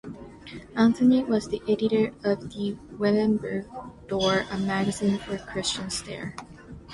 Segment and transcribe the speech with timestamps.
[0.75, 3.67] Anthony was the editor of "The Wittenburg
[4.07, 6.33] Door", a magazine of Christian satire.